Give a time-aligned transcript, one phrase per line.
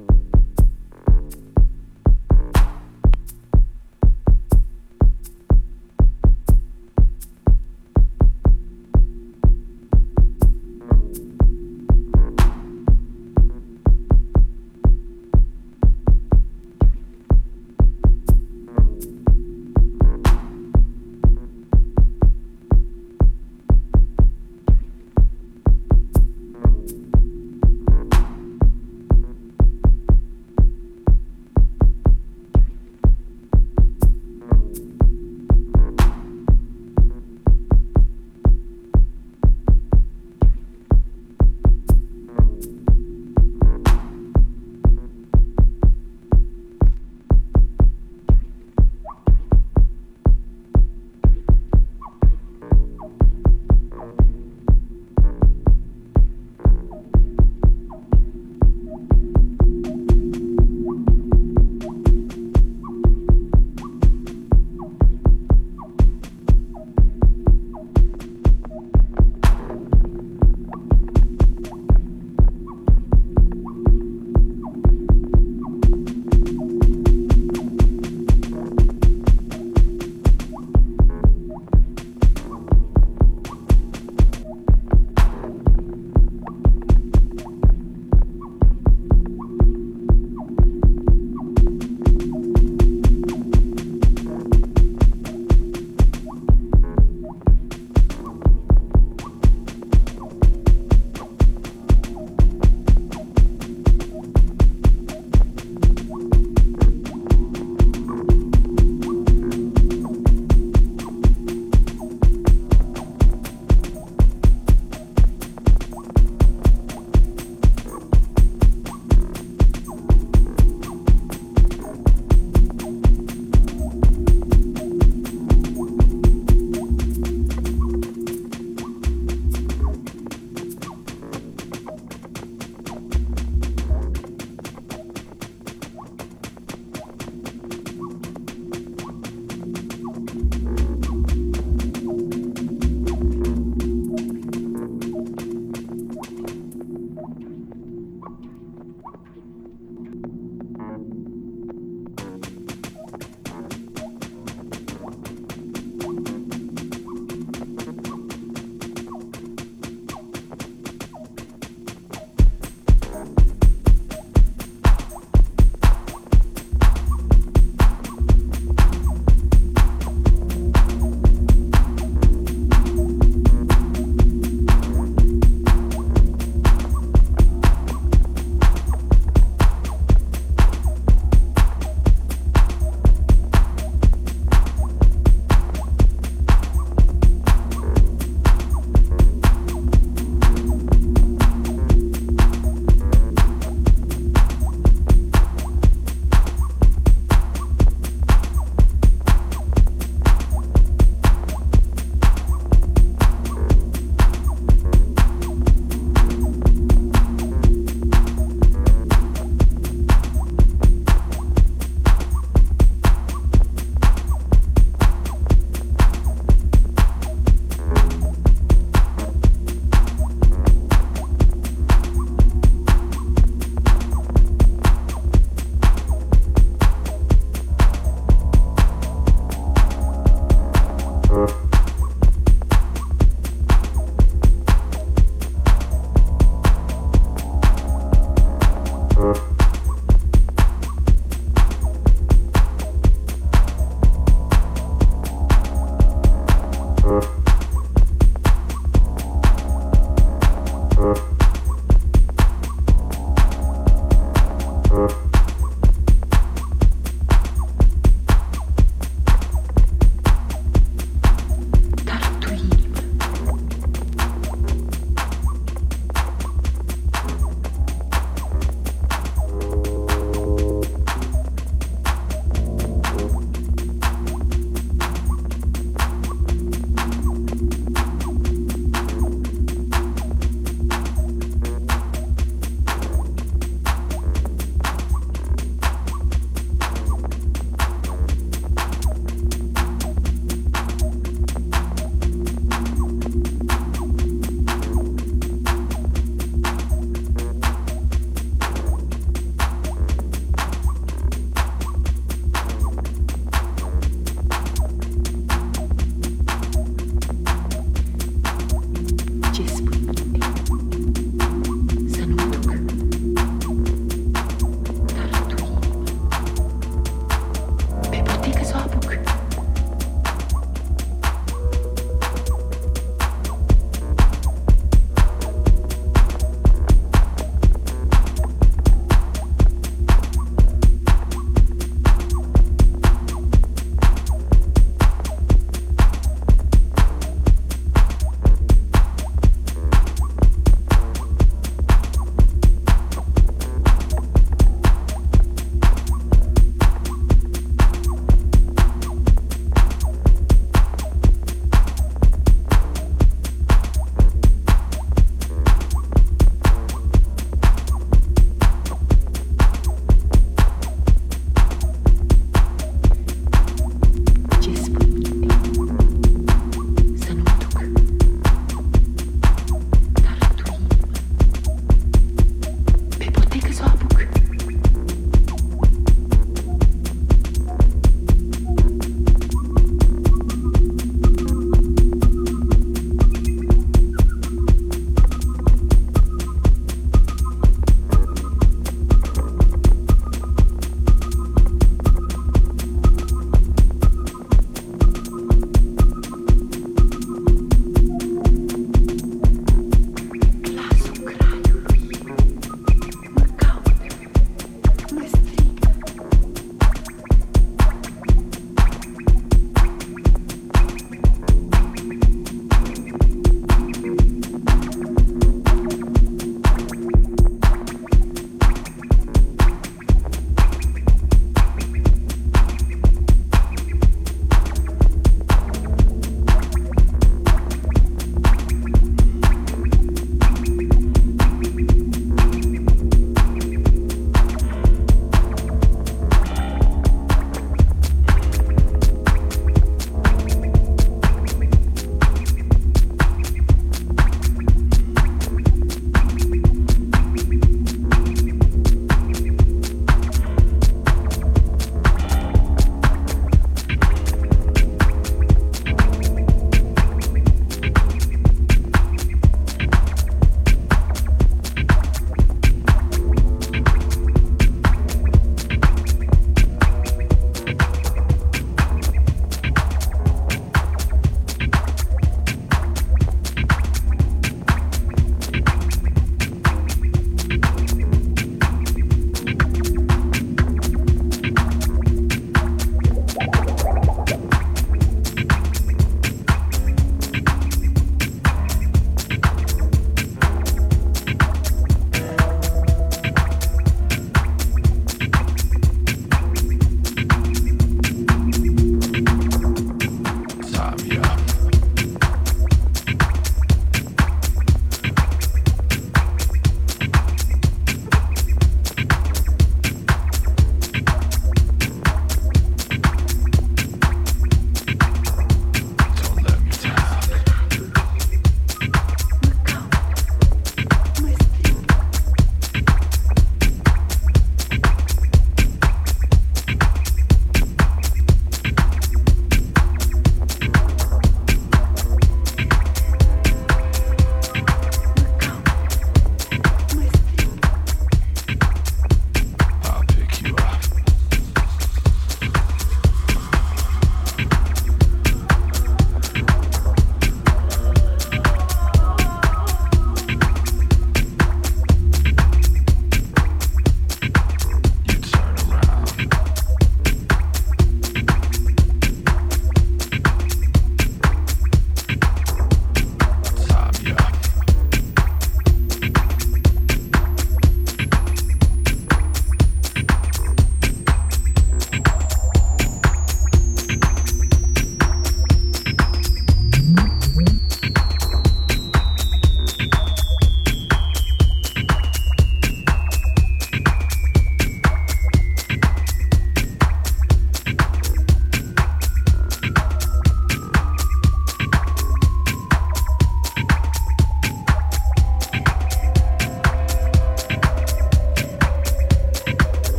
[0.00, 0.29] Mm-hmm.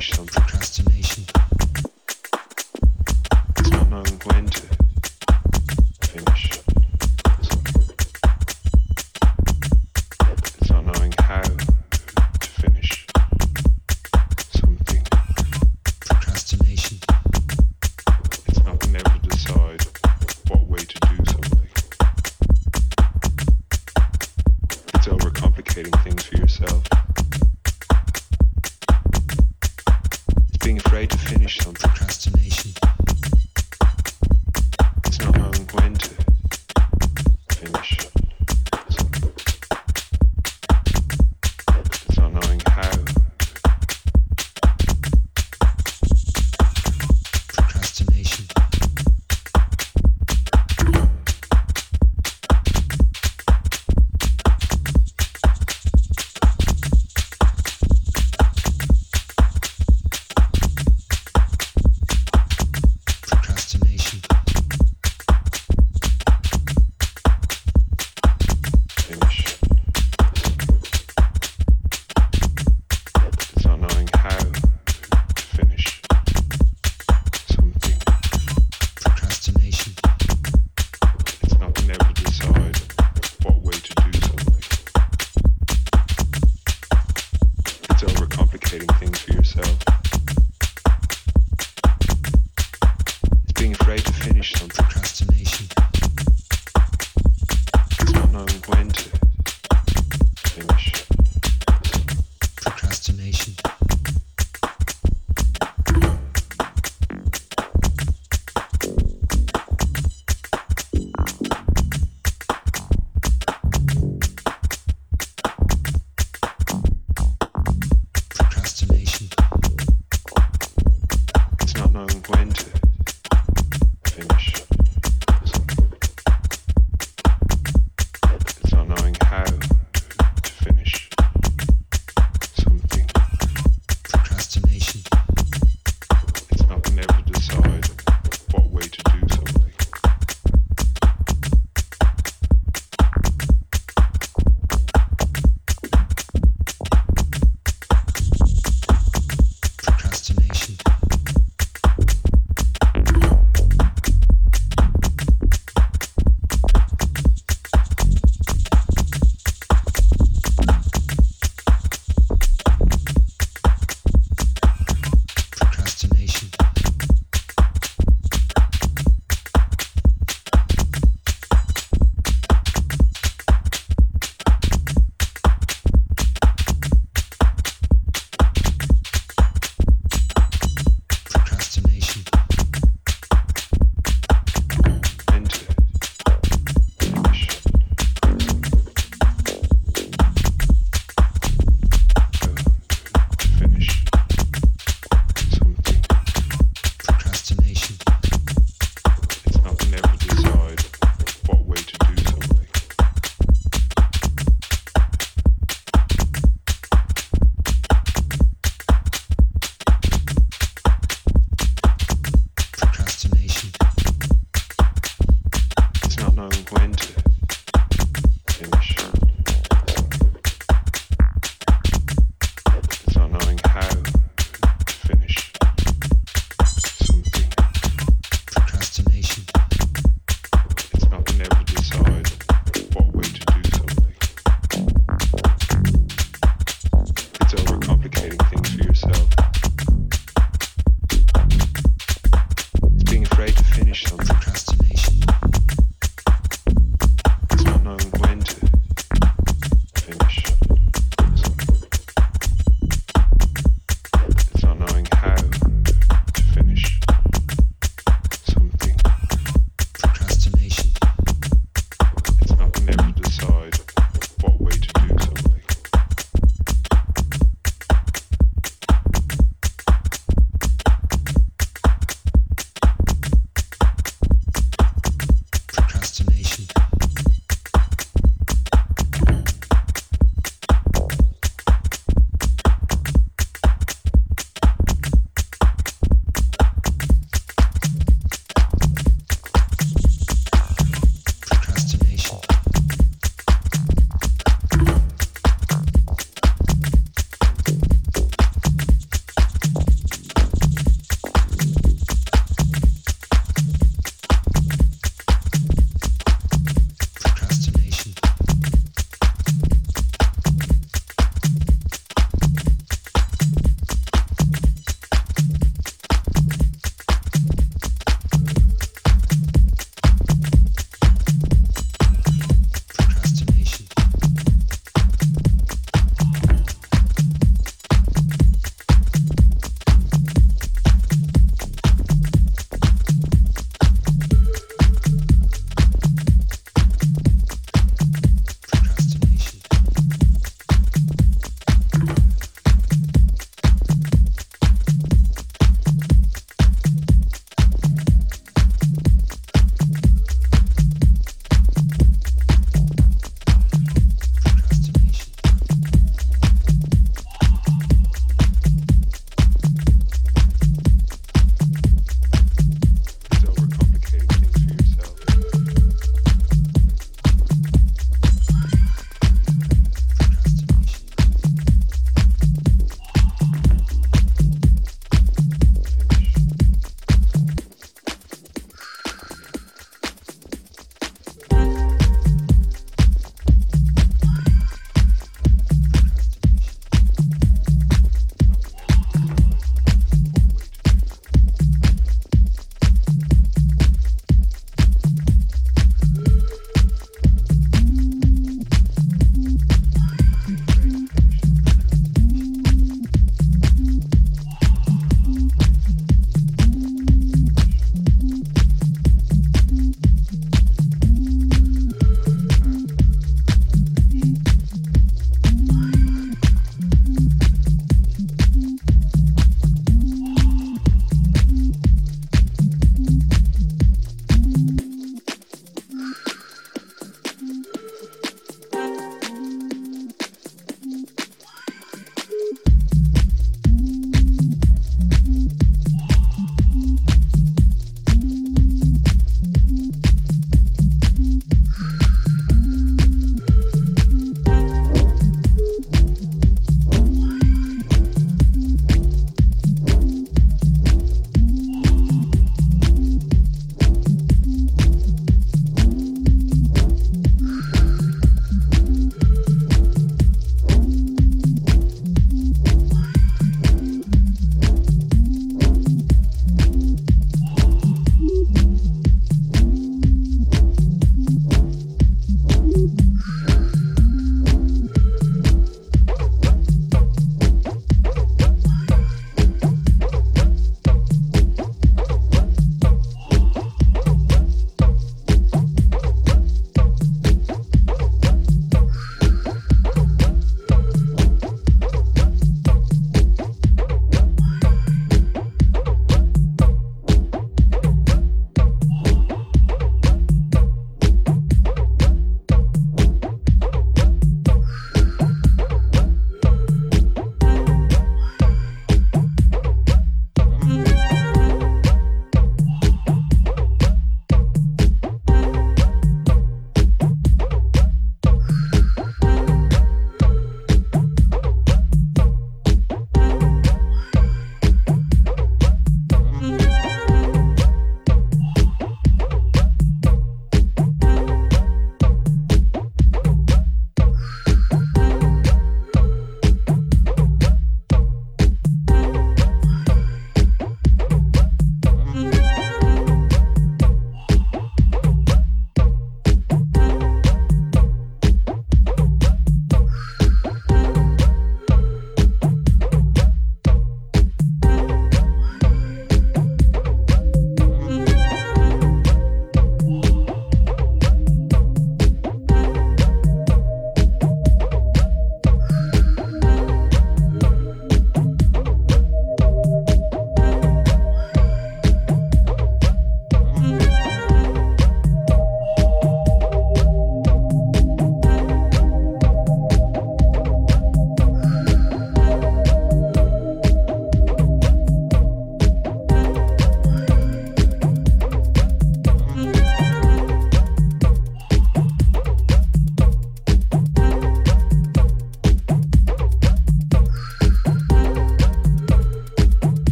[0.00, 0.47] 生大。